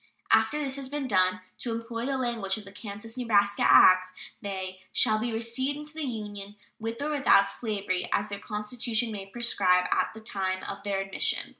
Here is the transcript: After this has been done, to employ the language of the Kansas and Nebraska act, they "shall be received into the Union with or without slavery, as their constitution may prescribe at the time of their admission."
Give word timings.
After 0.31 0.57
this 0.59 0.77
has 0.77 0.89
been 0.89 1.07
done, 1.07 1.41
to 1.59 1.71
employ 1.71 2.07
the 2.07 2.17
language 2.17 2.57
of 2.57 2.65
the 2.65 2.71
Kansas 2.71 3.17
and 3.17 3.27
Nebraska 3.27 3.61
act, 3.63 4.09
they 4.41 4.79
"shall 4.91 5.19
be 5.19 5.31
received 5.31 5.77
into 5.77 5.93
the 5.93 6.01
Union 6.07 6.55
with 6.79 7.03
or 7.03 7.11
without 7.11 7.47
slavery, 7.47 8.09
as 8.11 8.27
their 8.29 8.39
constitution 8.39 9.11
may 9.11 9.27
prescribe 9.27 9.85
at 9.91 10.09
the 10.15 10.19
time 10.19 10.63
of 10.63 10.81
their 10.83 11.01
admission." 11.01 11.49